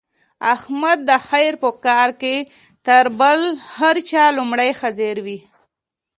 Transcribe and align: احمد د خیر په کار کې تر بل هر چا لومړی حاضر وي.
احمد 0.53 0.99
د 1.09 1.11
خیر 1.27 1.53
په 1.63 1.69
کار 1.85 2.09
کې 2.21 2.35
تر 2.87 3.05
بل 3.19 3.39
هر 3.77 3.95
چا 4.09 4.23
لومړی 4.37 4.69
حاضر 4.79 5.15
وي. 5.25 5.39